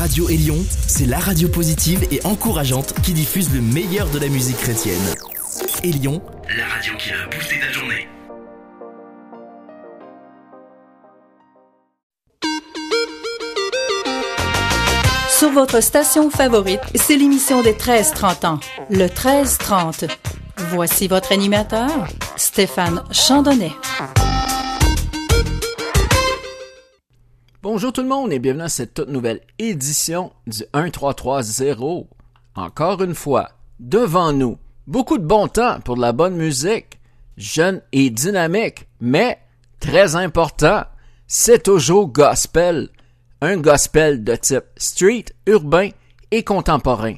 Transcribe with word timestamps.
Radio 0.00 0.30
Élion, 0.30 0.56
c'est 0.86 1.04
la 1.04 1.18
radio 1.18 1.46
positive 1.46 2.08
et 2.10 2.24
encourageante 2.24 2.94
qui 3.02 3.12
diffuse 3.12 3.52
le 3.52 3.60
meilleur 3.60 4.08
de 4.08 4.18
la 4.18 4.28
musique 4.28 4.56
chrétienne. 4.56 4.96
Élion, 5.84 6.22
la 6.56 6.66
radio 6.68 6.94
qui 6.96 7.10
a 7.10 7.26
boosté 7.26 7.56
ta 7.60 7.70
journée. 7.70 8.08
Sur 15.28 15.50
votre 15.50 15.82
station 15.82 16.30
favorite, 16.30 16.80
c'est 16.94 17.18
l'émission 17.18 17.60
des 17.60 17.74
13-30 17.74 18.46
ans, 18.46 18.60
le 18.88 19.04
13-30. 19.04 20.08
Voici 20.70 21.08
votre 21.08 21.30
animateur, 21.30 22.08
Stéphane 22.36 23.04
Chandonnet. 23.12 23.72
Bonjour 27.62 27.92
tout 27.92 28.00
le 28.00 28.08
monde 28.08 28.32
et 28.32 28.38
bienvenue 28.38 28.62
à 28.62 28.68
cette 28.70 28.94
toute 28.94 29.10
nouvelle 29.10 29.42
édition 29.58 30.32
du 30.46 30.62
1330. 30.74 32.06
Encore 32.54 33.02
une 33.02 33.14
fois, 33.14 33.50
devant 33.78 34.32
nous, 34.32 34.56
beaucoup 34.86 35.18
de 35.18 35.26
bon 35.26 35.46
temps 35.46 35.78
pour 35.80 35.96
de 35.96 36.00
la 36.00 36.12
bonne 36.12 36.36
musique, 36.36 36.98
jeune 37.36 37.82
et 37.92 38.08
dynamique, 38.08 38.88
mais 39.02 39.40
très 39.78 40.16
important, 40.16 40.84
c'est 41.26 41.64
toujours 41.64 42.08
gospel. 42.08 42.88
Un 43.42 43.58
gospel 43.58 44.24
de 44.24 44.36
type 44.36 44.64
street, 44.78 45.26
urbain 45.44 45.90
et 46.30 46.42
contemporain. 46.42 47.16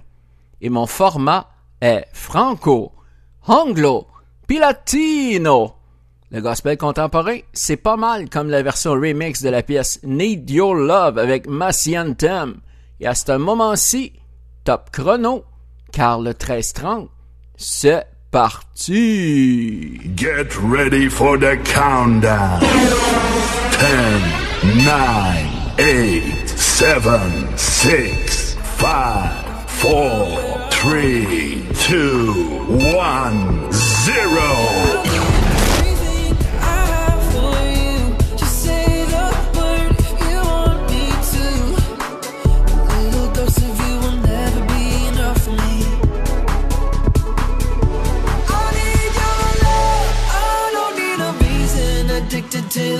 Et 0.61 0.71
mon 0.71 0.89
format 0.89 1.51
est 1.81 2.07
franco, 2.13 2.91
anglo, 3.47 4.09
puis 4.49 4.59
latino. 4.59 5.75
Le 6.35 6.41
gospel 6.41 6.79
contemporain, 6.79 7.41
c'est 7.53 7.77
pas 7.77 7.99
mal 7.99 8.31
comme 8.31 8.49
la 8.49 8.63
version 8.63 8.93
remix 8.93 9.43
de 9.43 9.51
la 9.51 9.63
pièce 9.63 10.01
Need 10.03 10.49
Your 10.49 10.75
Love 10.75 11.19
avec 11.19 11.47
Massy 11.47 11.99
Anthem. 11.99 12.55
Et 13.01 13.07
à 13.07 13.15
ce 13.15 13.37
moment-ci, 13.37 14.15
top 14.65 14.89
chrono, 14.93 15.45
car 15.93 16.21
le 16.21 16.31
1330, 16.31 17.11
c'est 17.59 18.07
parti! 18.31 20.01
Get 20.17 20.57
ready 20.63 21.11
for 21.11 21.37
the 21.39 21.59
countdown. 21.65 22.61
10, 24.63 24.87
9, 24.87 24.97
8, 25.79 26.49
7, 26.49 26.99
6, 27.57 28.57
5, 28.79 28.89
4, 29.83 30.71
3, 30.71 30.93
2, 31.91 32.27
1, 32.71 33.71
0. 33.71 35.22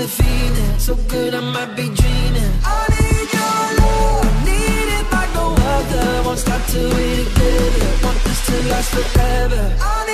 The 0.03 0.09
feeling, 0.09 0.79
so 0.81 0.97
good 0.97 1.33
I 1.33 1.39
might 1.39 1.77
be 1.77 1.85
dreaming. 1.85 2.53
I 2.65 2.91
need 2.91 3.29
your 3.39 3.63
love. 3.79 4.45
Need 4.45 4.89
it 4.99 5.13
like 5.13 5.33
no 5.33 5.55
other. 5.55 6.23
Won't 6.27 6.41
stop 6.41 6.61
till 6.67 6.89
we 6.89 7.23
together. 7.23 7.87
Want 8.03 8.19
this 8.25 8.47
to 8.47 8.69
last 8.69 8.91
forever. 8.91 10.12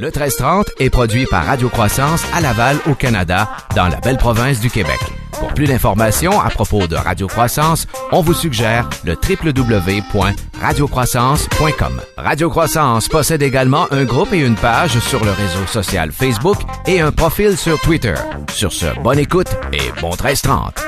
Le 0.00 0.06
1330 0.06 0.70
est 0.78 0.88
produit 0.88 1.26
par 1.26 1.44
Radio 1.44 1.68
Croissance 1.68 2.24
à 2.32 2.40
Laval, 2.40 2.78
au 2.90 2.94
Canada, 2.94 3.50
dans 3.76 3.86
la 3.86 4.00
belle 4.00 4.16
province 4.16 4.58
du 4.58 4.70
Québec. 4.70 4.98
Pour 5.32 5.52
plus 5.52 5.66
d'informations 5.66 6.40
à 6.40 6.48
propos 6.48 6.86
de 6.86 6.96
Radio 6.96 7.26
Croissance, 7.26 7.86
on 8.10 8.22
vous 8.22 8.32
suggère 8.32 8.88
le 9.04 9.12
www.radiocroissance.com. 9.12 12.00
Radio 12.16 12.48
Croissance 12.48 13.08
possède 13.08 13.42
également 13.42 13.92
un 13.92 14.04
groupe 14.04 14.32
et 14.32 14.38
une 14.38 14.54
page 14.54 14.98
sur 15.00 15.22
le 15.22 15.32
réseau 15.32 15.66
social 15.66 16.12
Facebook 16.12 16.56
et 16.86 17.02
un 17.02 17.12
profil 17.12 17.58
sur 17.58 17.78
Twitter. 17.78 18.14
Sur 18.54 18.72
ce, 18.72 18.86
bonne 19.02 19.18
écoute 19.18 19.48
et 19.74 19.92
bon 20.00 20.12
1330. 20.12 20.82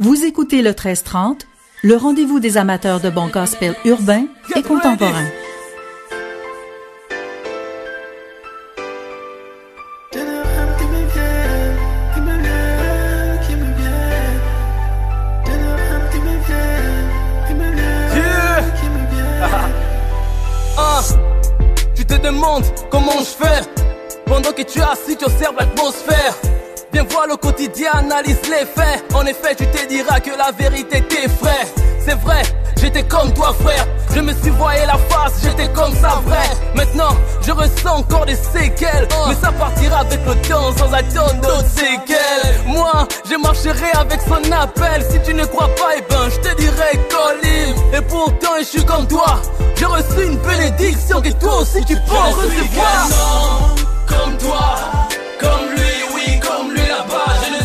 Vous 0.00 0.24
écoutez 0.24 0.62
le 0.62 0.70
1330, 0.70 1.46
le 1.84 1.94
rendez-vous 1.94 2.40
des 2.40 2.56
amateurs 2.56 2.98
de 2.98 3.10
bon 3.10 3.28
gospel 3.28 3.76
urbain 3.84 4.24
et 4.56 4.62
contemporain. 4.62 5.28
Comment 22.90 23.18
je 23.20 23.24
fais? 23.24 23.62
Pendant 24.26 24.52
que 24.52 24.62
tu 24.62 24.78
es 24.78 24.82
assis, 24.82 25.16
tu 25.16 25.24
observes 25.24 25.56
l'atmosphère 25.58 26.34
Viens 26.92 27.04
voir 27.04 27.26
le 27.26 27.36
quotidien, 27.36 27.90
analyse 27.94 28.42
les 28.50 28.66
faits. 28.66 29.04
En 29.14 29.24
effet, 29.26 29.54
tu 29.56 29.66
te 29.66 29.88
diras 29.88 30.20
que 30.20 30.30
la 30.36 30.50
vérité 30.52 31.00
t'effraie 31.02 31.66
C'est 32.04 32.18
vrai, 32.20 32.42
j'étais 32.80 33.02
comme 33.04 33.32
toi 33.32 33.54
frère. 33.62 33.86
Je 34.14 34.20
me 34.20 34.32
suis 34.34 34.50
voyé 34.50 34.84
la 34.86 34.98
face, 35.08 35.40
j'étais 35.42 35.68
comme 35.72 35.94
ça 35.94 36.20
vrai. 36.26 36.50
Maintenant, 36.74 37.16
je 37.40 37.50
ressens 37.52 37.96
encore 37.96 38.26
des 38.26 38.36
séquelles. 38.36 39.08
Mais 39.26 39.34
ça 39.34 39.50
partira 39.52 40.00
avec 40.00 40.20
le 40.26 40.34
temps 40.48 40.70
sans 40.76 40.92
attendre 40.92 41.40
d'autres 41.40 41.70
séquelles. 41.70 42.60
Moi, 42.66 43.08
je 43.30 43.36
marcherai 43.36 43.90
avec 43.94 44.20
son 44.22 44.52
appel. 44.52 45.02
Si 45.10 45.18
tu 45.24 45.32
ne 45.34 45.44
crois 45.46 45.74
pas, 45.76 45.92
eh 45.96 46.02
ben, 46.10 46.28
je 46.28 46.36
te 46.46 46.56
dirai 46.56 47.00
colline 47.10 47.74
Et 47.94 48.02
pourtant, 48.02 48.58
je 48.58 48.64
suis 48.64 48.84
comme 48.84 49.06
toi. 49.06 49.40
J'ai 49.76 49.86
reçu 49.86 50.26
une 50.26 50.36
bénédiction 50.36 51.20
que 51.22 51.30
toi 51.30 51.60
aussi 51.62 51.82
tu 51.86 51.94
peux 51.94 52.14
recevoir. 52.14 53.08
Comme 54.06 54.36
toi, 54.36 54.76
comme 55.40 55.70
lui, 55.74 55.91
lui 57.50 57.61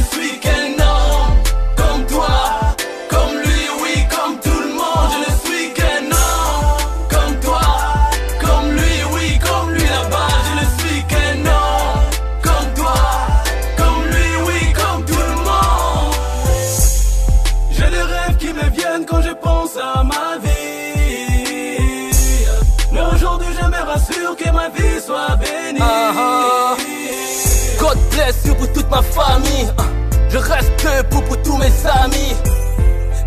pour 31.22 31.42
tous 31.42 31.58
mes 31.58 31.72
amis. 32.04 32.36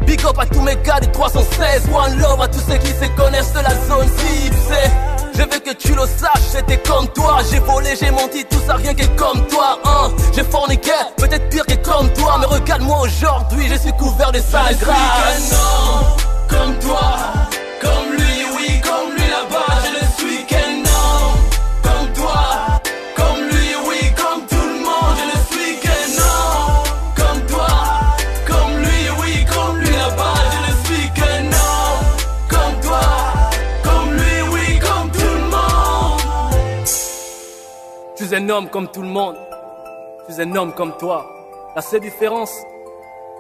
Big 0.07 0.25
up 0.25 0.39
à 0.39 0.47
tous 0.47 0.61
mes 0.63 0.77
gars 0.77 1.01
du 1.01 1.09
316. 1.11 1.83
One 1.93 2.19
love 2.19 2.41
à 2.41 2.49
tous 2.49 2.61
ceux 2.69 2.79
qui 2.79 2.89
se 2.89 3.07
connaissent 3.17 3.53
de 3.53 3.61
la 3.61 3.71
zone 3.89 4.09
c'est- 4.17 4.91
Je 5.35 5.43
veux 5.43 5.61
que 5.61 5.73
tu 5.73 5.95
le 5.95 6.03
saches, 6.03 6.53
j'étais 6.53 6.77
comme 6.79 7.09
toi. 7.09 7.39
J'ai 7.51 7.61
volé, 7.61 7.91
j'ai 7.99 8.11
menti, 8.11 8.45
tout 8.45 8.61
ça 8.67 8.75
rien 8.75 8.93
que 8.93 9.07
comme 9.17 9.47
toi. 9.47 9.79
Hein. 9.85 10.11
J'ai 10.35 10.45
forniqué, 10.45 10.91
peut-être 11.17 11.49
pire 11.49 11.65
que 11.65 11.75
comme 11.77 12.13
toi. 12.13 12.37
Mais 12.41 12.47
regarde-moi 12.47 12.99
aujourd'hui, 13.01 13.69
je 13.69 13.77
suis 13.77 13.93
couvert 13.93 14.33
de 14.33 14.39
sales 14.41 14.77
grâce. 14.79 15.55
Comme 16.49 16.75
toi, 16.81 17.01
un 38.41 38.49
homme 38.49 38.69
comme 38.71 38.89
tout 38.89 39.03
le 39.03 39.09
monde. 39.09 39.37
Je 40.29 40.35
suis 40.35 40.43
un 40.43 40.57
homme 40.57 40.73
comme 40.73 40.97
toi. 40.97 41.27
La 41.77 41.83
seule 41.83 42.01
différence, 42.01 42.53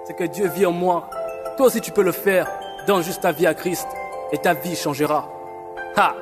c'est 0.06 0.14
que 0.14 0.24
Dieu 0.24 0.46
vit 0.48 0.66
en 0.66 0.72
moi. 0.72 1.08
Toi 1.56 1.66
aussi, 1.66 1.80
tu 1.80 1.90
peux 1.90 2.02
le 2.02 2.12
faire. 2.12 2.46
Donne 2.86 3.02
juste 3.02 3.22
ta 3.22 3.32
vie 3.32 3.46
à 3.46 3.54
Christ 3.54 3.86
et 4.32 4.38
ta 4.38 4.52
vie 4.52 4.76
changera. 4.76 5.26
Ha! 5.96 6.14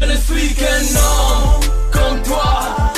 Je 0.00 0.04
ne 0.06 0.16
suis 0.16 0.54
qu'un 0.54 0.66
homme 0.66 1.60
comme 1.92 2.22
toi, 2.22 2.89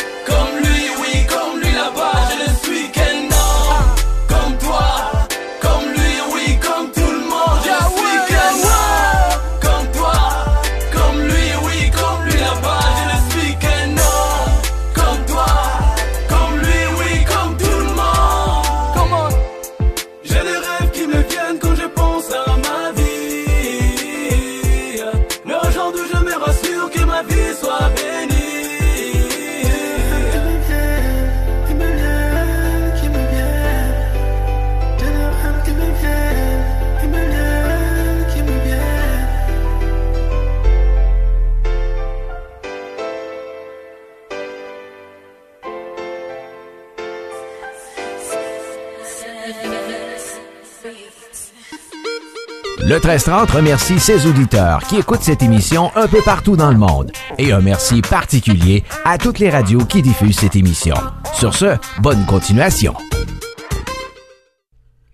Le 52.92 52.98
1330 52.98 53.50
remercie 53.52 53.98
ses 53.98 54.26
auditeurs 54.26 54.80
qui 54.80 54.98
écoutent 54.98 55.22
cette 55.22 55.42
émission 55.42 55.90
un 55.96 56.06
peu 56.06 56.20
partout 56.20 56.56
dans 56.56 56.70
le 56.70 56.76
monde. 56.76 57.10
Et 57.38 57.50
un 57.50 57.62
merci 57.62 58.02
particulier 58.02 58.84
à 59.06 59.16
toutes 59.16 59.38
les 59.38 59.48
radios 59.48 59.86
qui 59.86 60.02
diffusent 60.02 60.40
cette 60.40 60.56
émission. 60.56 60.94
Sur 61.32 61.54
ce, 61.54 61.78
bonne 62.02 62.26
continuation. 62.26 62.92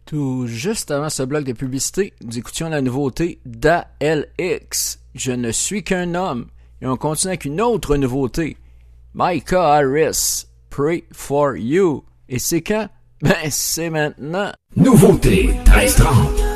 Tout 0.07 0.49
juste 0.49 0.91
avant 0.91 1.09
ce 1.09 1.23
bloc 1.23 1.45
de 1.45 1.53
publicité, 1.53 2.15
nous 2.25 2.37
écoutions 2.37 2.69
la 2.69 2.81
nouveauté 2.81 3.39
d'ALX. 3.47 4.99
Je 5.15 5.31
ne 5.31 5.53
suis 5.53 5.85
qu'un 5.85 6.17
homme. 6.17 6.47
Et 6.83 6.87
on 6.89 6.97
continue 6.97 7.31
avec 7.31 7.45
une 7.45 7.61
autre 7.61 7.97
nouveauté. 7.97 8.57
Micah 9.15 9.75
Harris, 9.77 10.47
Pray 10.69 11.05
for 11.13 11.57
You. 11.57 12.03
Et 12.29 12.41
c'est 12.41 12.63
quand? 12.63 12.89
Ben, 13.23 13.35
c'est 13.51 13.91
maintenant. 13.91 14.51
Nouveauté 14.75 15.55
1330. 15.67 16.48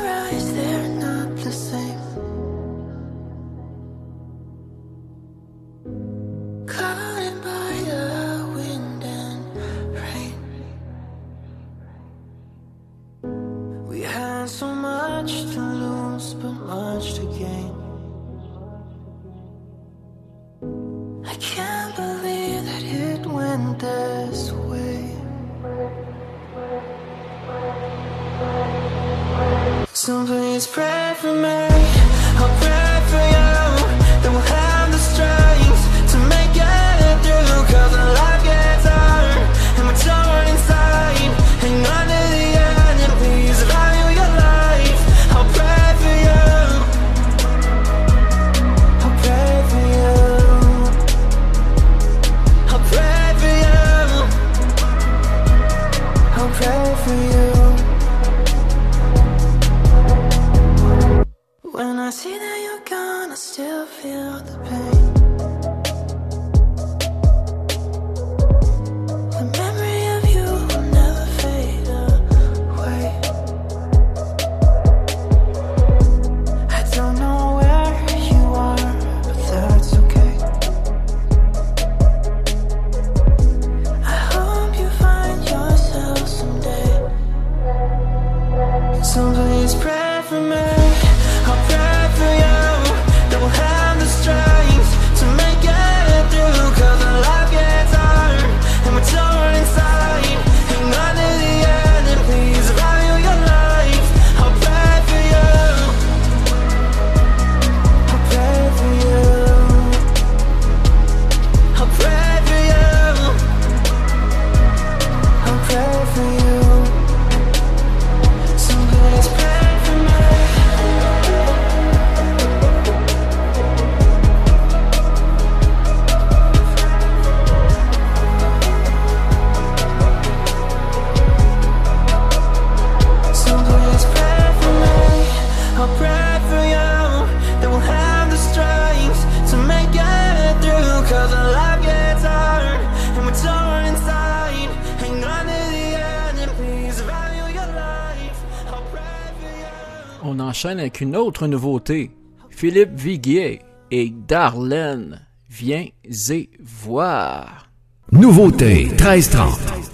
Avec 150.69 151.01
une 151.01 151.15
autre 151.15 151.47
nouveauté. 151.47 152.11
Philippe 152.49 152.95
Viguier 152.95 153.59
et 153.91 154.11
Darlene, 154.27 155.25
viens 155.49 155.87
y 156.05 156.49
voir. 156.59 157.69
Nouveauté 158.11 158.85
1330. 158.85 159.92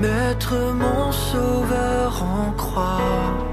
Mettre 0.00 0.54
mon 0.74 1.12
sauveur 1.12 2.22
en 2.22 2.52
croix. 2.52 3.45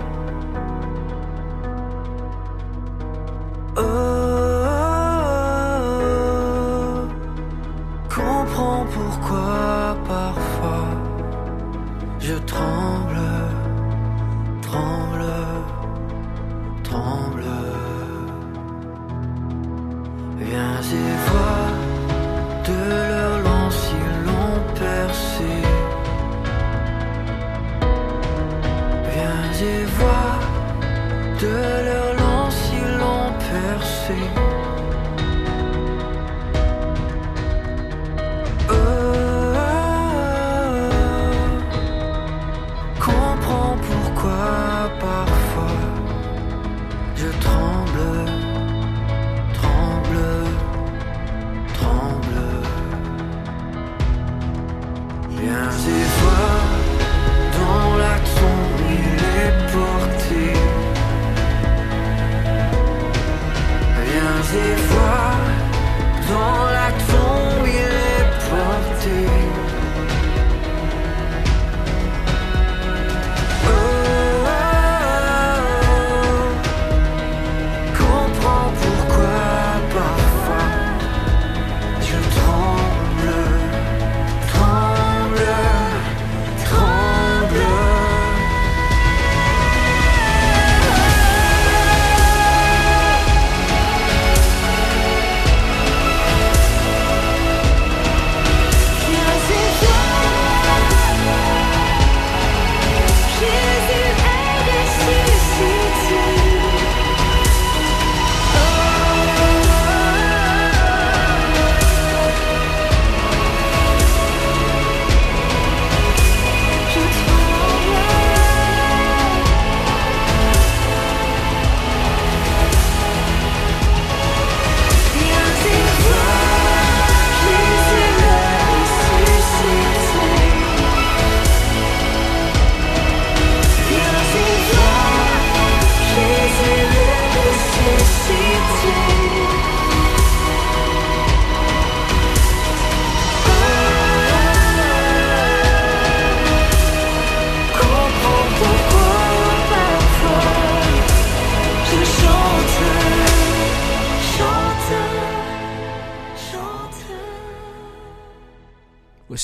about 45.01 45.32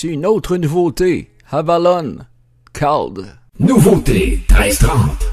Voici 0.01 0.13
une 0.13 0.25
autre 0.25 0.55
nouveauté. 0.55 1.29
Avalon, 1.51 2.19
Cald. 2.71 3.35
Nouveauté 3.59 4.39
1330. 4.47 5.25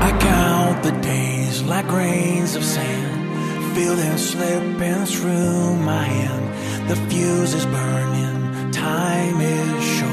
I 0.00 0.12
count 0.20 0.82
the 0.84 0.92
days 1.02 1.64
like 1.64 1.88
grains 1.88 2.54
of 2.54 2.62
sand. 2.62 3.74
Feel 3.74 3.96
slipping 4.16 5.06
through 5.06 5.76
my 5.78 6.04
hand. 6.04 6.88
The 6.88 6.94
fuse 7.08 7.54
is 7.54 7.66
burning, 7.66 8.70
time 8.70 9.40
is 9.40 9.82
short. 9.82 10.03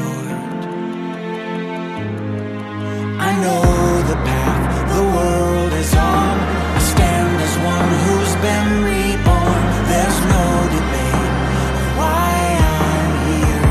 Know 3.44 3.64
the 4.12 4.18
path 4.30 4.72
the 4.96 5.04
world 5.18 5.74
is 5.74 5.94
on. 5.96 6.36
I 6.78 6.82
stand 6.94 7.34
as 7.48 7.56
one 7.74 7.92
who's 8.04 8.34
been 8.48 8.70
reborn. 8.92 9.62
There's 9.92 10.20
no 10.36 10.46
debate 10.78 11.34
of 11.64 11.84
why 12.00 12.30
I'm 12.76 13.12
here. 13.30 13.66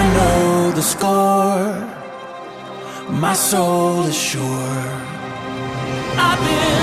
I 0.00 0.02
know 0.16 0.70
the 0.78 0.82
score 0.82 1.90
my 3.20 3.34
soul 3.34 4.04
is 4.04 4.16
sure. 4.16 4.84
I've 6.16 6.38
been 6.38 6.79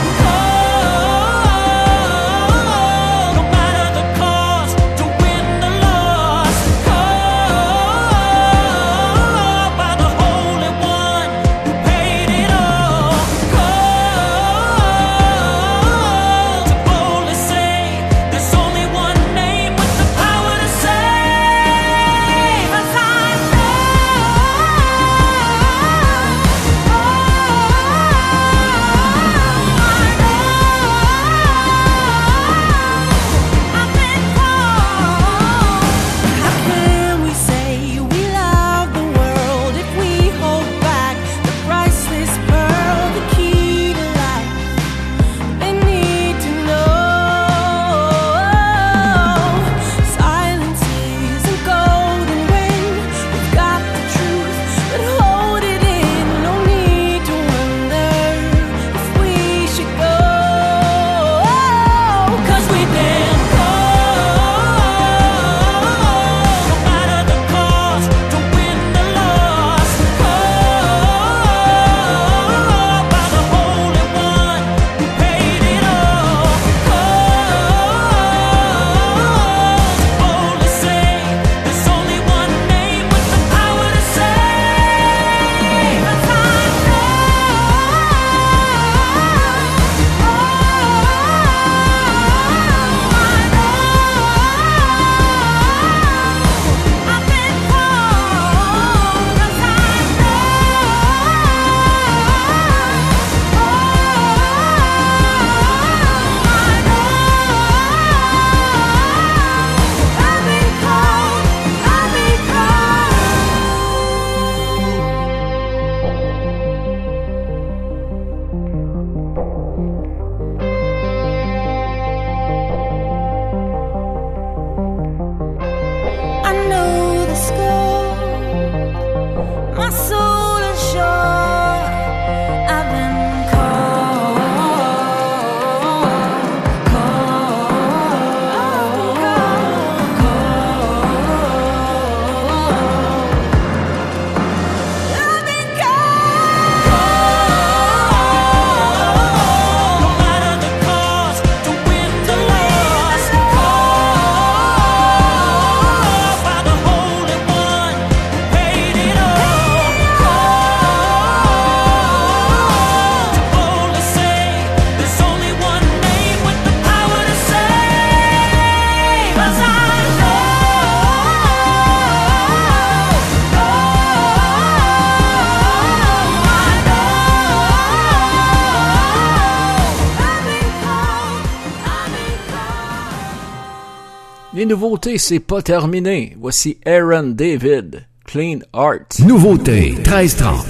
nouveautés, 184.68 185.18
c'est 185.18 185.40
pas 185.40 185.62
terminé. 185.62 186.36
Voici 186.40 186.78
Aaron 186.86 187.30
David, 187.30 188.08
Clean 188.26 188.60
Art. 188.74 189.20
Nouveauté, 189.26 189.94
1330. 189.94 190.66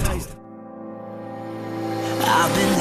I've 2.20 2.54
been. 2.54 2.78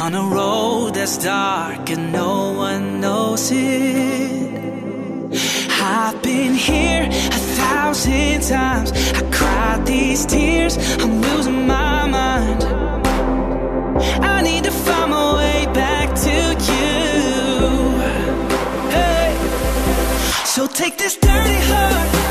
On 0.00 0.14
a 0.14 0.22
road 0.22 0.94
that's 0.94 1.18
dark 1.18 1.90
and 1.90 2.12
no 2.12 2.52
one 2.52 3.00
knows 3.00 3.50
it. 3.50 4.54
I've 5.70 6.22
been 6.22 6.54
here 6.54 7.08
a 7.10 7.40
thousand 7.58 8.42
times. 8.42 8.92
I 8.92 9.22
cried 9.30 9.84
these 9.84 10.24
tears. 10.24 10.78
I'm 11.02 11.20
losing 11.20 11.66
my 11.66 12.06
mind. 12.06 12.62
I 14.24 14.40
need. 14.42 14.58
So 20.58 20.66
take 20.66 20.98
this 20.98 21.16
dirty 21.16 21.54
heart. 21.70 22.27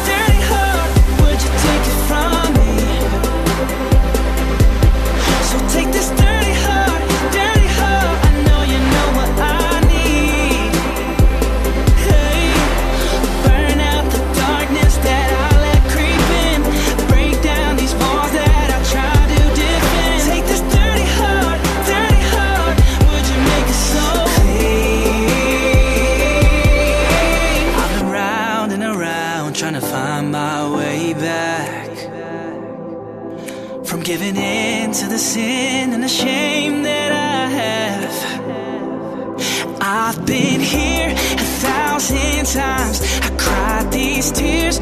sin 35.37 35.93
and 35.93 36.03
the 36.03 36.13
shame 36.23 36.81
that 36.81 37.11
I 37.11 37.41
have. 37.61 38.15
I've 39.79 40.25
been 40.25 40.59
here 40.59 41.11
a 41.43 41.47
thousand 41.63 42.45
times. 42.61 42.97
I 43.27 43.29
cried 43.43 43.87
these 43.91 44.31
tears. 44.31 44.77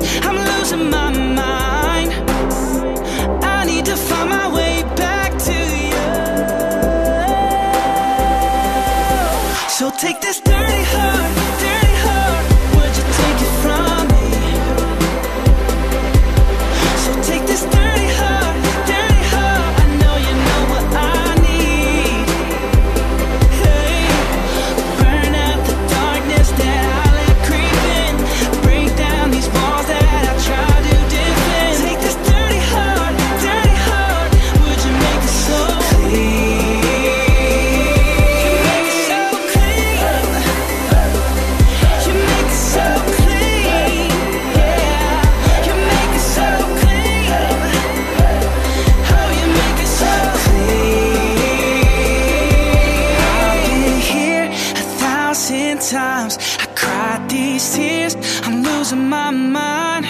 to 58.95 59.01
my 59.01 59.31
mind. 59.31 60.05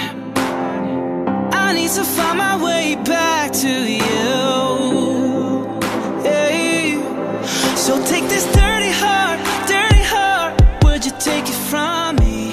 I 1.53 1.73
need 1.73 1.91
to 1.91 2.03
find 2.03 2.37
my 2.37 2.55
way 2.63 2.95
back 3.03 3.51
to 3.63 3.73
you. 4.01 4.35
Hey. 6.23 6.97
So 7.75 7.93
take 8.05 8.27
this 8.27 8.45
dirty 8.53 8.91
heart, 9.01 9.39
dirty 9.67 10.03
heart. 10.13 10.53
Would 10.83 11.05
you 11.05 11.13
take 11.19 11.45
it 11.53 11.59
from 11.69 12.15
me? 12.17 12.51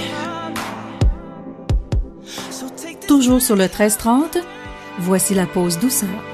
So 2.51 2.67
Toujours 3.07 3.43
sur 3.43 3.57
le 3.57 3.65
1330, 3.65 4.39
voici 4.99 5.35
la 5.35 5.47
pause 5.47 5.79
douceur. 5.79 6.32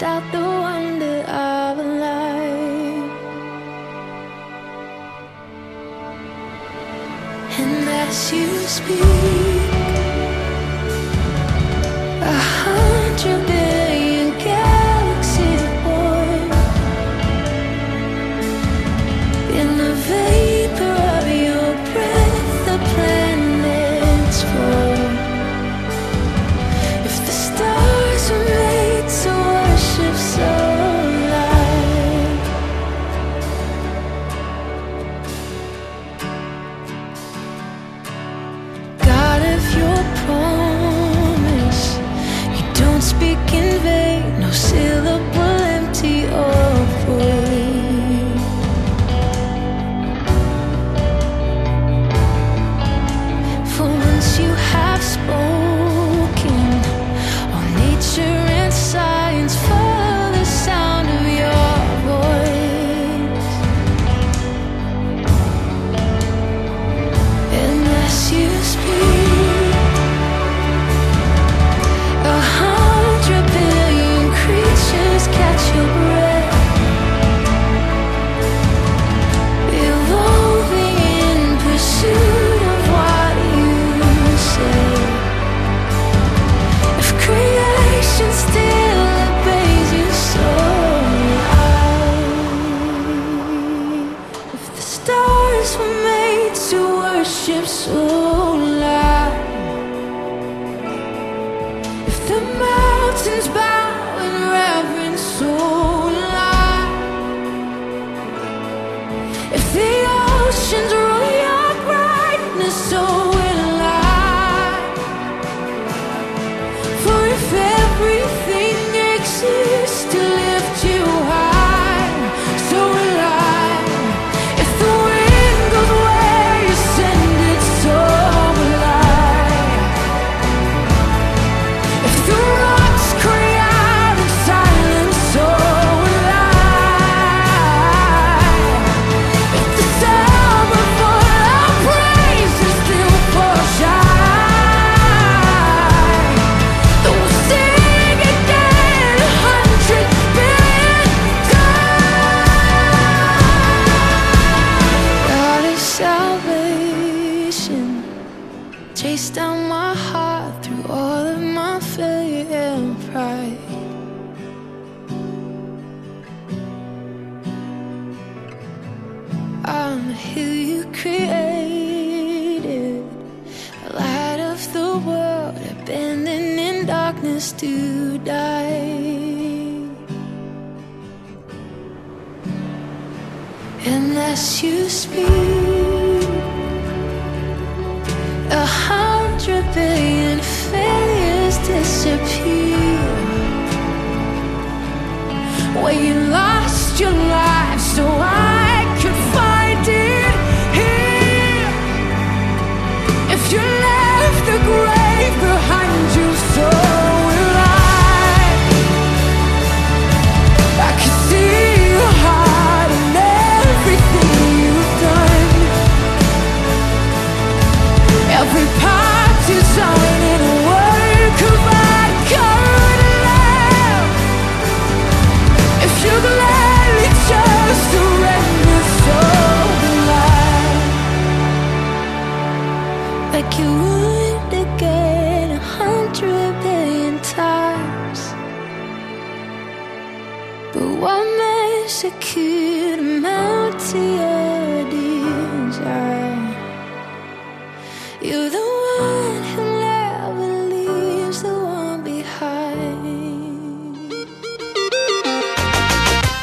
lost 0.00 0.02
out 0.02 0.32
the 0.32 0.38
wonder 0.38 1.20
of 1.28 1.78
life. 1.78 3.10
And 7.58 7.88
as 7.88 8.32
you 8.32 8.46
speak. 8.66 9.49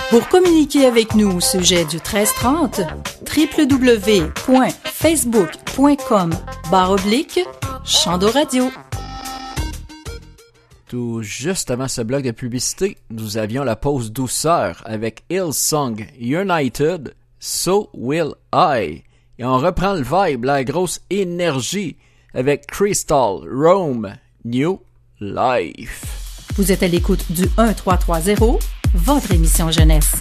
Pour 0.10 0.30
communiquer 0.30 0.88
avec 0.88 1.16
nous 1.16 1.38
au 1.38 1.42
sujet 1.42 1.86
du 1.86 1.98
1330, 1.98 2.82
www.facebook.com 3.38 6.32
barre 6.72 6.92
oblique 6.92 7.40
Chando 7.86 8.30
Radio. 8.30 8.70
Tout 10.88 11.22
juste 11.22 11.72
avant 11.72 11.88
ce 11.88 12.02
bloc 12.02 12.24
de 12.24 12.32
publicité, 12.32 12.98
nous 13.10 13.38
avions 13.38 13.64
la 13.64 13.76
pause 13.76 14.12
douceur 14.12 14.82
avec 14.86 15.24
Hillsong 15.30 16.08
United, 16.20 17.14
So 17.40 17.90
Will 17.94 18.34
I. 18.54 19.04
Et 19.40 19.46
on 19.46 19.58
reprend 19.58 19.94
le 19.94 20.04
vibe, 20.04 20.46
la 20.46 20.64
grosse 20.64 21.02
énergie 21.10 21.98
avec 22.34 22.68
Crystal 22.68 23.40
Rome 23.50 24.16
New 24.44 24.82
Life. 25.20 26.48
Vous 26.56 26.72
êtes 26.72 26.84
à 26.84 26.88
l'écoute 26.88 27.32
du 27.32 27.44
1330, 27.44 28.62
votre 28.94 29.32
émission 29.32 29.72
jeunesse. 29.72 30.14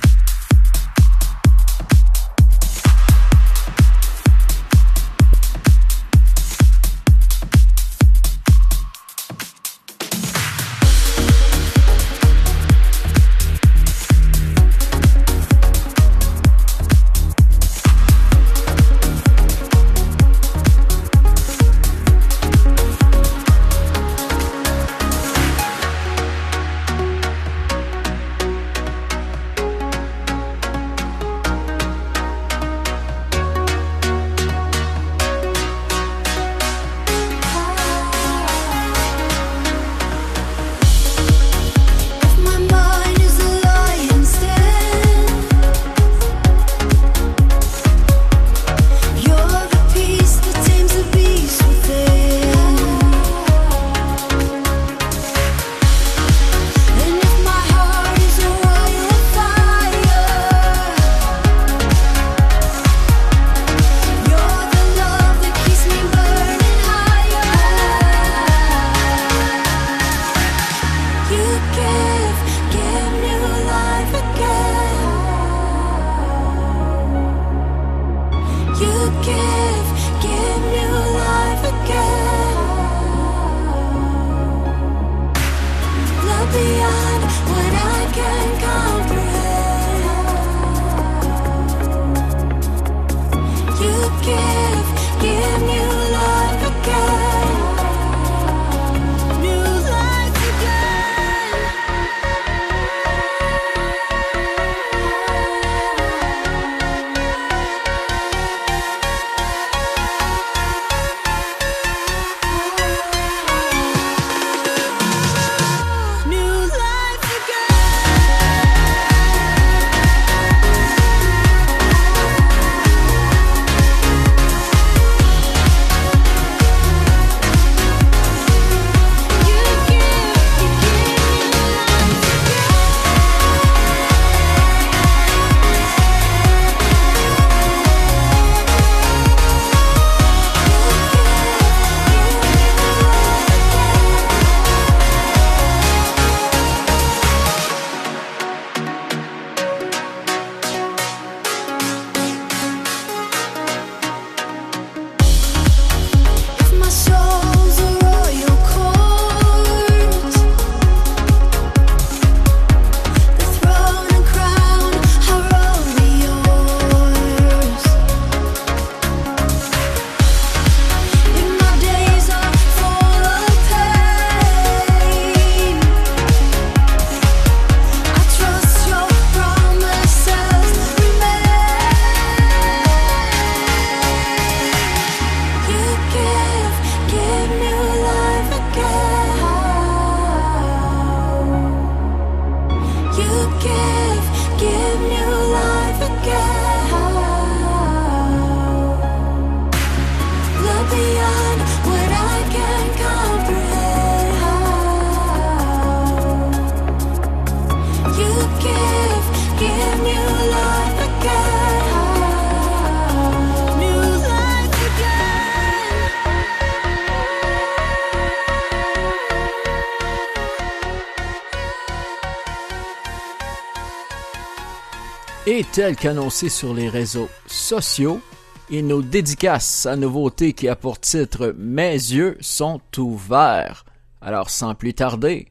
Tel 225.77 225.95
qu'annoncé 225.95 226.49
sur 226.49 226.73
les 226.73 226.89
réseaux 226.89 227.29
sociaux, 227.47 228.23
et 228.71 228.81
nos 228.81 229.03
dédicaces 229.03 229.85
à 229.85 229.95
nouveautés 229.95 230.55
qui 230.55 230.71
a 230.71 230.75
pour 230.75 230.99
titre 230.99 231.55
Mes 231.59 231.93
yeux 231.93 232.39
sont 232.41 232.81
ouverts. 232.97 233.85
Alors 234.23 234.49
sans 234.49 234.75
plus 234.75 234.95
tarder, 234.95 235.49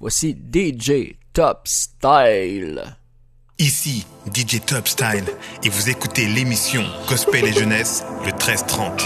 voici 0.00 0.34
DJ 0.34 1.16
Top 1.34 1.68
Style. 1.68 2.96
Ici 3.58 4.06
DJ 4.34 4.64
Top 4.64 4.88
Style 4.88 5.26
et 5.62 5.68
vous 5.68 5.90
écoutez 5.90 6.26
l'émission 6.26 6.82
Gospel 7.06 7.44
et 7.44 7.52
Jeunesse 7.52 8.02
le 8.24 8.32
1330. 8.32 9.02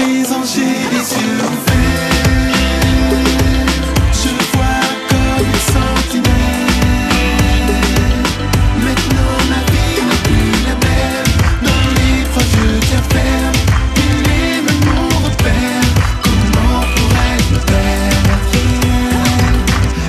À 0.00 0.02
présent 0.02 0.42
j'ai 0.54 0.62
les 0.62 1.06
yeux 1.20 1.44
ouverts 1.44 2.20
Je 4.12 4.30
vois 4.52 4.84
comme 5.10 5.46
une 5.46 5.62
sentinelle. 5.74 6.84
Maintenant 8.82 9.38
ma 9.50 9.60
vie 9.70 10.00
n'est 10.08 10.22
plus 10.24 10.52
la 10.66 10.74
même. 10.86 11.32
Dans 11.66 11.84
les 11.96 12.16
proches 12.30 12.56
je 12.56 12.66
tiens 12.86 13.04
ferme. 13.10 13.58
Il 13.96 14.24
est 14.30 14.60
mon 14.86 15.08
repère. 15.26 15.88
Comment 16.22 16.80
pourrais-je 16.96 17.48
me 17.54 17.60
perdre 17.70 18.36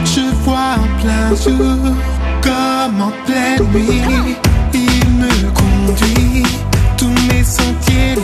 Je 0.05 0.23
vois 0.43 0.71
en 0.77 0.89
plein 1.01 1.29
jour 1.35 1.81
Comme 2.41 2.97
en 3.01 3.11
pleine 3.25 3.63
nuit. 3.73 4.35
Il 4.73 5.03
me 5.19 5.33
conduit. 5.51 6.45
Tous 6.97 7.13
mes 7.27 7.43
sentiers 7.43 8.15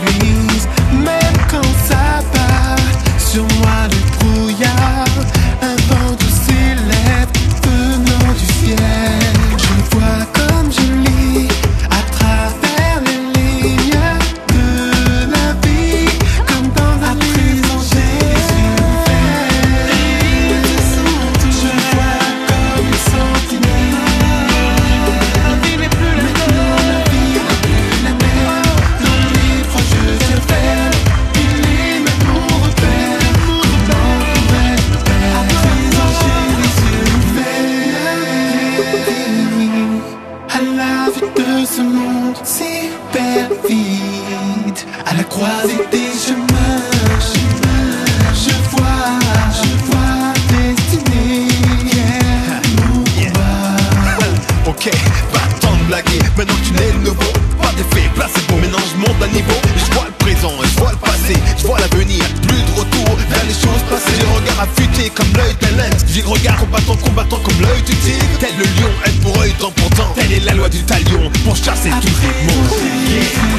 maintenant 56.38 56.56
tu 56.63 56.71
n'es 56.73 56.91
le 56.93 57.00
nouveau 57.10 57.34
Pas 57.62 57.73
d'effet 57.73 58.08
placebo, 58.13 58.56
maintenant 58.62 58.86
je 58.93 58.97
monte 58.97 59.17
d'un 59.19 59.28
niveau. 59.28 59.58
Je 59.76 59.93
vois 59.93 60.06
le 60.06 60.13
présent, 60.23 60.54
je 60.62 60.80
vois 60.80 60.91
le 60.91 60.97
passé, 60.97 61.36
je 61.58 61.65
vois 61.65 61.80
l'avenir 61.80 62.23
Plus 62.47 62.62
de 62.62 62.80
retour 62.80 63.17
vers 63.30 63.43
les 63.43 63.54
choses 63.54 63.84
passées. 63.89 64.13
J'ai 64.19 64.28
regard 64.28 64.62
affûté 64.62 65.10
comme 65.10 65.32
l'œil 65.36 65.56
d'un 65.60 65.76
lynx. 65.78 66.06
J'ai 66.08 66.21
le 66.21 66.28
regard 66.28 66.58
combattant, 66.58 66.95
combattant 66.95 67.39
comme 67.43 67.60
l'œil 67.62 67.82
du 67.82 67.95
tigre. 67.95 68.26
Tel 68.39 68.54
le 68.58 68.63
lion, 68.63 68.91
œil 69.06 69.17
pour 69.21 69.41
œil, 69.41 69.52
temps 69.54 69.71
pour 69.71 69.89
temps. 69.89 70.13
Telle 70.15 70.32
est 70.32 70.45
la 70.45 70.54
loi 70.54 70.69
du 70.69 70.84
talion, 70.84 71.32
pour 71.43 71.56
chasser 71.56 71.89
tous 72.02 72.17
les 72.21 72.45
mots 72.45 73.57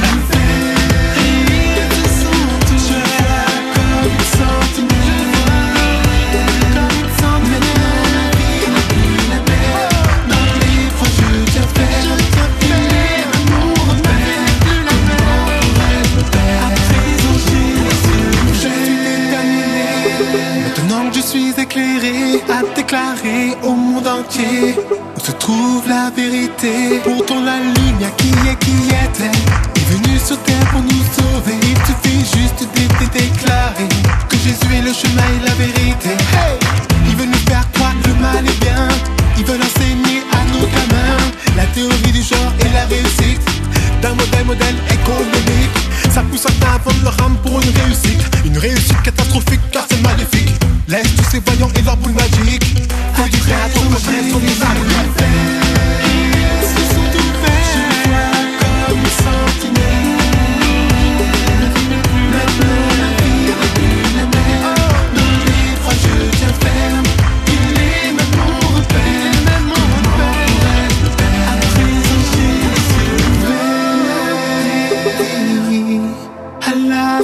où 24.37 25.21
se 25.21 25.33
trouve 25.33 25.89
la 25.89 26.11
vérité. 26.11 27.01
Pourtant 27.03 27.41
la 27.41 27.59
lumière 27.59 28.15
qui 28.17 28.29
est 28.29 28.59
qui 28.59 28.95
est? 28.95 28.98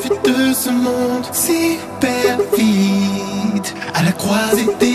De 0.08 0.52
ce 0.52 0.70
monde 0.70 1.26
si 1.32 1.78
perfide 2.00 3.66
À 3.94 4.02
la 4.02 4.12
croisée 4.12 4.66
des 4.80 4.93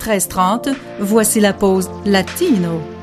13h30, 0.00 0.74
voici 1.00 1.40
la 1.40 1.52
pause 1.52 1.90
latino. 2.04 2.99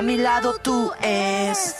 a 0.00 0.02
mi 0.02 0.16
lado 0.16 0.54
tú 0.62 0.90
es. 1.02 1.79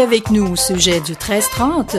Avec 0.00 0.30
nous 0.30 0.52
au 0.52 0.56
sujet 0.56 1.00
du 1.00 1.12
1330 1.12 1.96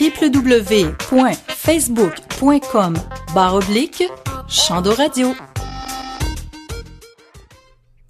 www.facebook.com 0.00 2.94
barre 3.34 3.56
oblique 3.56 4.04
Radio. 4.84 5.34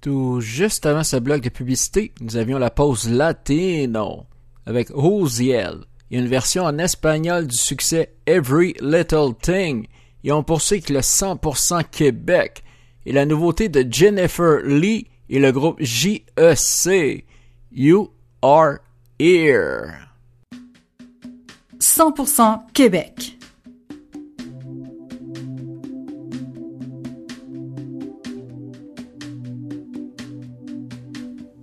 Tout 0.01 0.39
juste 0.39 0.85
avant 0.85 1.03
ce 1.03 1.17
bloc 1.17 1.41
de 1.41 1.49
publicité, 1.49 2.13
nous 2.21 2.37
avions 2.37 2.59
la 2.59 2.69
pause 2.69 3.09
latino 3.09 4.27
avec 4.67 4.91
Oziel. 4.93 5.79
Et 6.11 6.19
une 6.19 6.27
version 6.27 6.65
en 6.65 6.77
espagnol 6.77 7.47
du 7.47 7.57
succès 7.57 8.13
Every 8.27 8.75
Little 8.81 9.33
Thing. 9.41 9.87
Et 10.23 10.31
on 10.31 10.43
poursuit 10.43 10.75
avec 10.75 10.89
le 10.89 10.99
100% 10.99 11.85
Québec. 11.89 12.63
Et 13.07 13.11
la 13.11 13.25
nouveauté 13.25 13.67
de 13.67 13.83
Jennifer 13.91 14.59
Lee 14.63 15.07
et 15.29 15.39
le 15.39 15.51
groupe 15.51 15.81
JEC 15.81 17.25
You 17.71 18.11
Are 18.43 18.77
100% 21.79 22.59
Québec. 22.73 23.37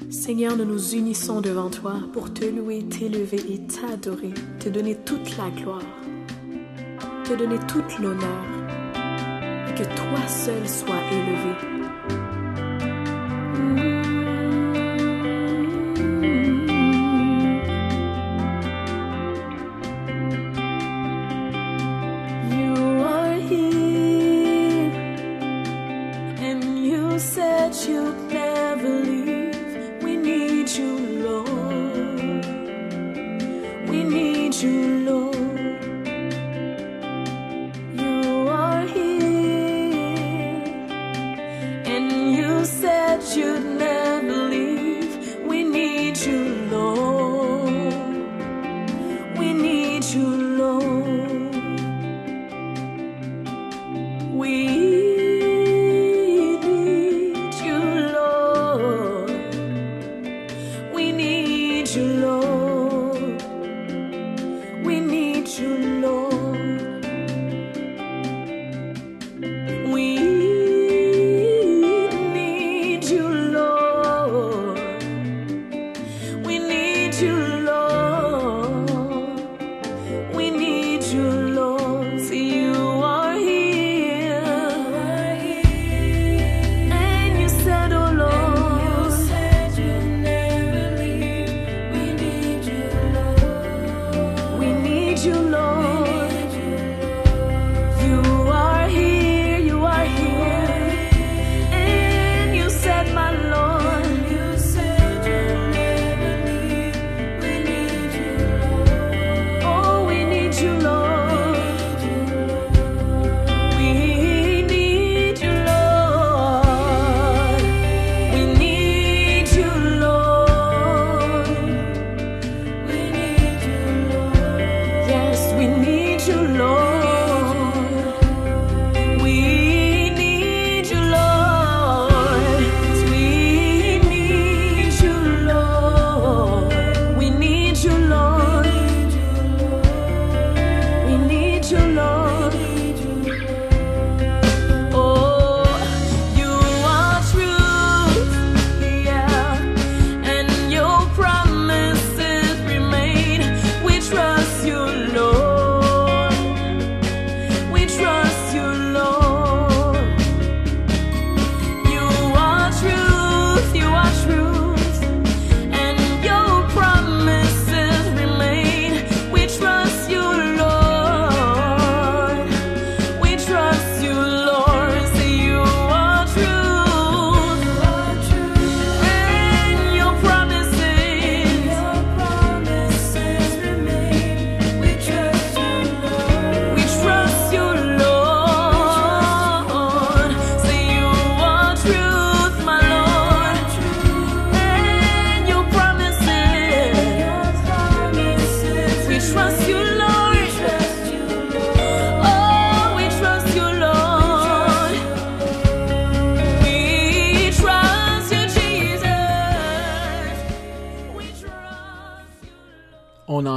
Seigneur, 0.08 0.56
nous 0.56 0.64
nous 0.64 0.94
unissons 0.94 1.42
devant 1.42 1.68
toi 1.68 1.96
pour 2.14 2.32
te 2.32 2.46
louer, 2.46 2.84
t'élever 2.84 3.40
et 3.52 3.60
t'adorer, 3.66 4.32
te 4.58 4.70
donner 4.70 4.94
toute 4.94 5.36
la 5.36 5.50
gloire, 5.50 5.82
te 7.24 7.34
donner 7.34 7.58
toute 7.68 7.98
l'honneur, 7.98 8.44
que 9.76 9.84
toi 9.84 10.28
seul 10.28 10.66
sois 10.66 11.02
élevé. 11.12 11.69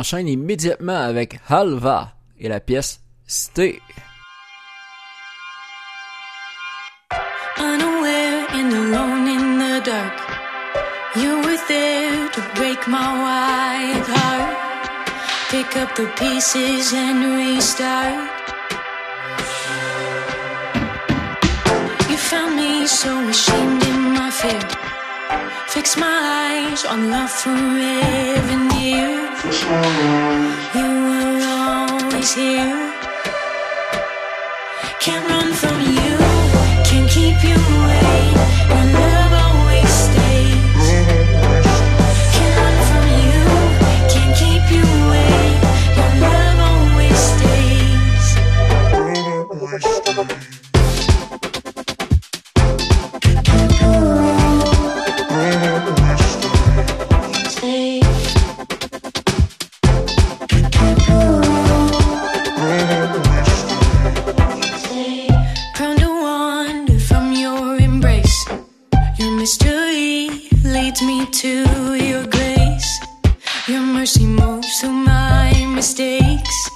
enchaîne 0.03 0.27
immédiatement 0.27 0.99
avec 1.01 1.39
Halva 1.47 2.11
et 2.37 2.49
la 2.49 2.59
pièce 2.59 2.99
Stay. 3.25 3.79
Unaware 7.57 8.45
and 8.53 8.73
alone 8.73 9.27
in 9.29 9.59
the 9.59 9.81
dark, 9.85 10.19
you 11.15 11.31
were 11.45 11.61
there 11.69 12.29
to 12.35 12.41
break 12.55 12.85
my 12.85 13.09
wide 13.23 14.05
heart. 14.15 14.57
Pick 15.49 15.77
up 15.77 15.95
the 15.95 16.07
pieces 16.17 16.93
and 16.93 17.23
restart. 17.37 18.29
You 22.09 22.17
found 22.17 22.57
me 22.57 22.85
so 22.87 23.29
ashamed 23.29 23.83
in 23.85 23.99
my 24.11 24.29
fear. 24.29 24.82
Fix 25.73 25.97
my 25.97 26.05
eyes 26.05 26.85
on 26.85 27.09
love 27.09 27.31
forever 27.31 28.57
new. 28.75 29.09
You 30.75 30.87
were 31.07 31.41
always 31.49 32.35
here. 32.35 32.93
Can't 34.99 35.27
run 35.27 35.51
from 35.51 35.81
you, 35.81 36.15
can't 36.85 37.09
keep 37.09 37.43
you 37.43 37.55
away. 37.55 39.22
your 71.95 72.25
grace. 72.27 72.99
Your 73.67 73.81
mercy 73.81 74.25
moves 74.25 74.79
through 74.79 74.91
my 74.91 75.51
mistakes. 75.75 76.69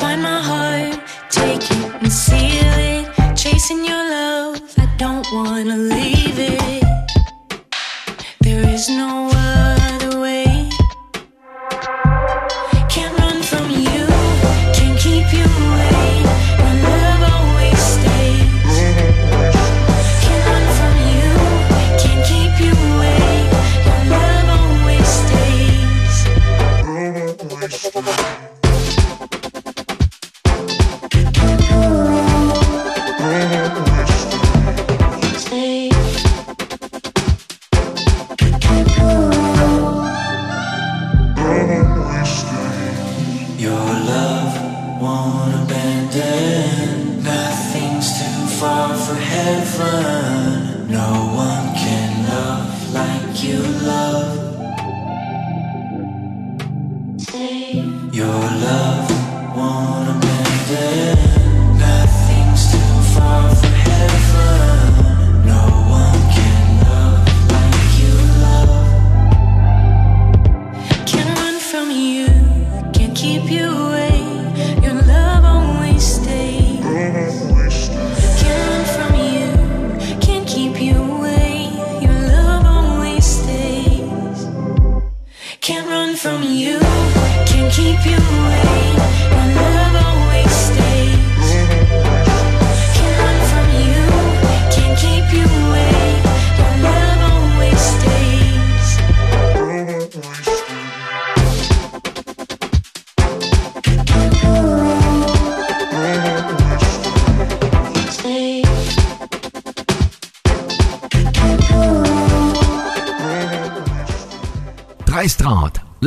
Find 0.00 0.22
my 0.22 0.40
heart, 0.50 1.00
take 1.30 1.62
it 1.70 1.94
and 2.02 2.12
seal 2.12 2.74
it. 2.92 3.36
Chasing 3.36 3.84
your 3.84 4.04
love, 4.18 4.60
I 4.78 4.86
don't 4.96 5.26
wanna 5.32 5.76
leave 5.76 6.38
it. 6.38 6.84
There 8.40 8.68
is 8.68 8.88
no 8.88 9.33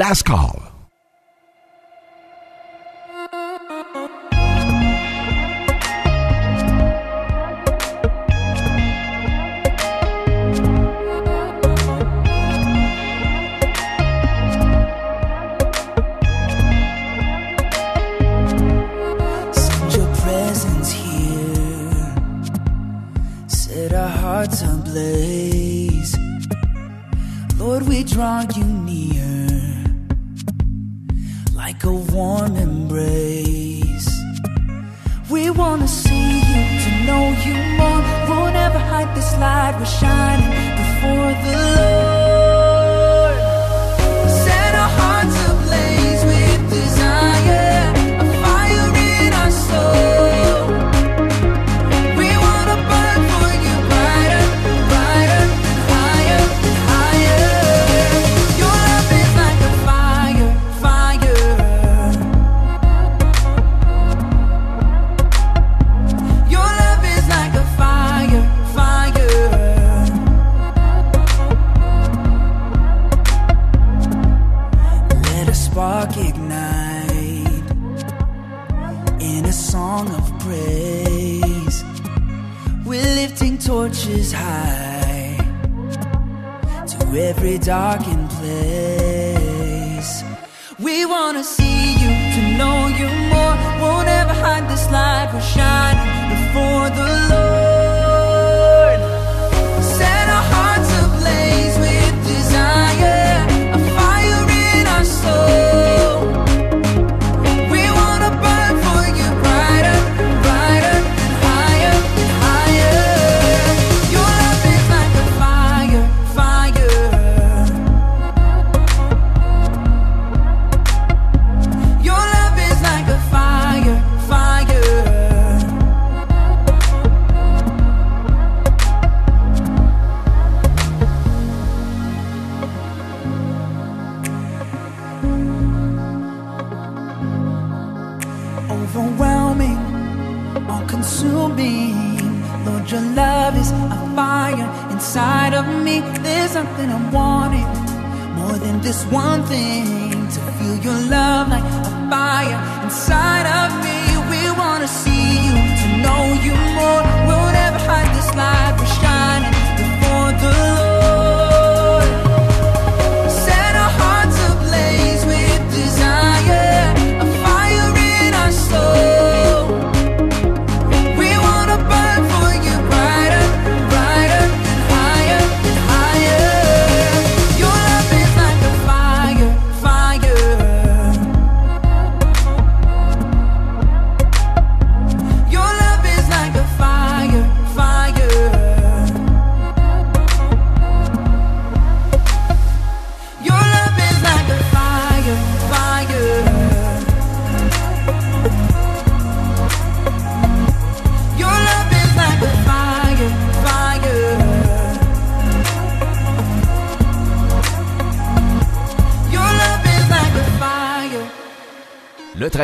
last 0.08 0.24
call. 0.24 0.67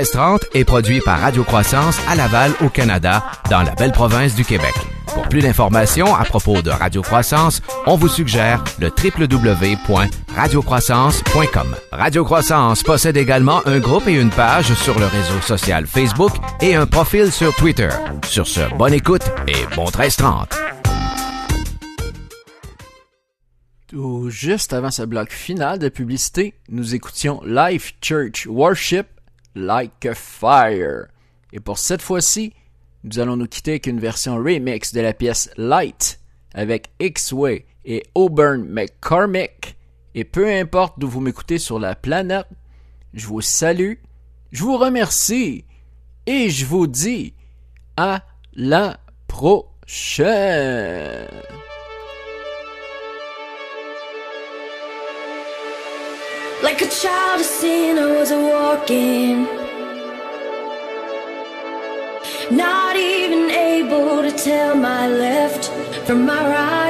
1330 0.04 0.50
est 0.54 0.66
produit 0.66 1.00
par 1.00 1.22
Radio 1.22 1.46
Croissance 1.46 1.98
à 2.10 2.16
Laval, 2.16 2.52
au 2.62 2.68
Canada, 2.68 3.24
dans 3.50 3.62
la 3.62 3.72
belle 3.72 3.94
province 3.94 4.36
du 4.36 4.44
Québec. 4.44 4.74
Pour 5.08 5.24
plus 5.30 5.42
d'informations 5.42 6.14
à 6.14 6.26
propos 6.26 6.62
de 6.62 6.70
Radio 6.70 7.02
Croissance, 7.02 7.62
on 7.86 7.96
vous 7.96 8.10
suggère 8.10 8.62
le 8.80 8.90
www.radiocroissance.com. 8.90 11.76
Radio 11.94 12.26
Croissance 12.26 12.84
possède 12.84 13.16
également 13.16 13.66
un 13.66 13.80
groupe 13.80 14.10
et 14.10 14.20
une 14.20 14.30
page 14.30 14.74
sur 14.74 15.00
le 15.00 15.06
réseau 15.06 15.40
social 15.42 15.88
Facebook 15.88 16.34
et 16.62 16.76
un 16.76 16.86
profil 16.86 17.32
sur 17.32 17.56
Twitter. 17.56 17.88
Sur 18.28 18.46
ce, 18.46 18.60
bonne 18.76 18.94
écoute 18.94 19.24
et 19.48 19.66
bon 19.76 19.86
1330. 19.86 20.54
Tout 23.88 24.30
juste 24.30 24.74
avant 24.74 24.92
ce 24.92 25.04
bloc 25.04 25.32
final 25.32 25.80
de 25.80 25.88
publicité, 25.88 26.56
nous 26.68 26.94
écoutions 26.96 27.42
Life 27.46 27.94
Church 28.02 28.46
Worship 28.48 29.08
Like 29.56 30.06
a 30.06 30.16
Fire. 30.16 31.08
Et 31.52 31.60
pour 31.60 31.78
cette 31.78 32.02
fois-ci, 32.02 32.54
nous 33.04 33.20
allons 33.20 33.38
nous 33.38 33.48
quitter 33.48 33.72
avec 33.72 33.88
une 33.88 34.00
version 34.00 34.38
remix 34.38 34.94
de 34.94 35.02
la 35.02 35.14
pièce 35.14 35.50
Light 35.58 36.20
avec 36.54 36.92
X-Way 37.00 37.66
et 37.86 38.04
Auburn 38.16 38.64
McCormick. 38.64 39.76
Et 40.16 40.24
peu 40.24 40.48
importe 40.50 41.00
d'où 41.00 41.08
vous 41.08 41.20
m'écoutez 41.22 41.58
sur 41.58 41.80
la 41.80 41.96
planète, 41.96 42.48
je 43.14 43.28
vous 43.28 43.42
salue, 43.42 43.96
je 44.52 44.64
vous 44.64 44.78
remercie 44.78 45.66
et 46.26 46.50
je 46.50 46.66
vous 46.66 46.88
dis 46.88 47.34
à 47.98 48.24
la 48.54 49.00
prochaine. 49.28 50.32
Like 56.64 56.82
a 56.82 56.88
child 56.88 57.42
of 57.42 57.46
sin, 57.46 57.98
I 57.98 58.06
was 58.18 58.32
a 58.32 58.40
walking. 58.40 59.44
Not 62.56 62.96
even 62.96 63.52
able 63.52 64.22
to 64.22 64.32
tell 64.32 64.74
my 64.74 65.10
left 65.10 65.66
from 66.08 66.26
my 66.26 66.42
right. 66.48 66.83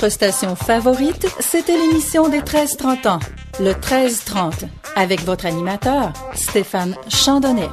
Votre 0.00 0.12
station 0.12 0.54
favorite, 0.54 1.26
c'était 1.40 1.76
l'émission 1.76 2.28
des 2.28 2.40
13-30 2.40 3.08
ans, 3.08 3.18
le 3.58 3.72
13-30, 3.72 4.68
avec 4.94 5.24
votre 5.24 5.46
animateur, 5.46 6.12
Stéphane 6.34 6.94
Chandonnet. 7.08 7.68